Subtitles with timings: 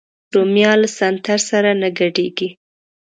[0.33, 2.49] رومیان له سنتر سره نه ګډېږي